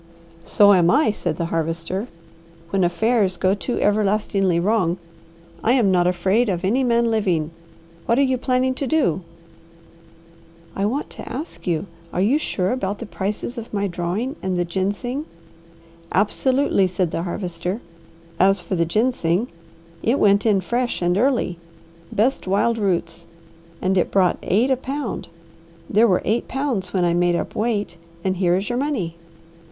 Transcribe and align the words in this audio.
"So 0.45 0.73
am 0.73 0.89
I," 0.89 1.11
said 1.11 1.37
the 1.37 1.45
Harvester, 1.53 2.07
"when 2.71 2.83
affairs 2.83 3.37
go 3.37 3.53
too 3.53 3.79
everlastingly 3.79 4.59
wrong. 4.59 4.97
I 5.63 5.73
am 5.73 5.91
not 5.91 6.07
afraid 6.07 6.49
of 6.49 6.65
any 6.65 6.83
man 6.83 7.11
living. 7.11 7.51
What 8.07 8.17
are 8.17 8.23
you 8.23 8.39
planning 8.39 8.73
to 8.73 8.87
do?" 8.87 9.21
"I 10.75 10.87
want 10.87 11.11
to 11.11 11.31
ask 11.31 11.67
you, 11.67 11.85
are 12.11 12.19
you 12.19 12.39
sure 12.39 12.71
about 12.71 12.97
the 12.97 13.05
prices 13.05 13.59
of 13.59 13.71
my 13.75 13.85
drawing 13.85 14.37
and 14.41 14.57
the 14.57 14.65
ginseng?" 14.65 15.25
"Absolutely," 16.11 16.87
said 16.87 17.11
the 17.11 17.21
Harvester. 17.21 17.79
"As 18.39 18.59
for 18.59 18.73
the 18.73 18.85
ginseng 18.85 19.49
it 20.01 20.17
went 20.17 20.47
in 20.47 20.61
fresh 20.61 21.03
and 21.03 21.15
early, 21.15 21.59
best 22.11 22.47
wild 22.47 22.79
roots, 22.79 23.27
and 23.83 23.95
it 23.99 24.09
brought 24.09 24.39
eight 24.41 24.71
a 24.71 24.77
pound. 24.77 25.27
There 25.87 26.07
were 26.07 26.23
eight 26.25 26.47
pounds 26.47 26.91
when 26.91 27.05
I 27.05 27.13
made 27.13 27.35
up 27.35 27.53
weight 27.53 27.97
and 28.23 28.37
here 28.37 28.55
is 28.57 28.67
your 28.67 28.79
money." 28.79 29.15